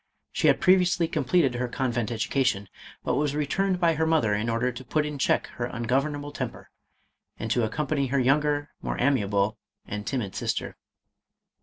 She 0.31 0.47
had 0.47 0.59
previously 0.61 1.07
completed 1.07 1.53
her 1.53 1.67
convent 1.67 2.09
education, 2.09 2.69
but 3.03 3.13
was 3.13 3.35
returned 3.35 3.79
by 3.79 3.93
her 3.93 4.07
mother 4.07 4.33
in 4.33 4.49
order 4.49 4.71
to 4.71 4.83
put 4.83 5.05
in 5.05 5.19
check 5.19 5.45
her 5.57 5.65
ungovernable 5.65 6.31
temper, 6.31 6.71
and 7.37 7.51
to 7.51 7.63
accompany 7.63 8.07
her 8.07 8.17
younger, 8.19 8.71
more 8.81 8.99
amiable, 8.99 9.59
and 9.85 10.07
timid 10.07 10.33
sister. 10.35 10.75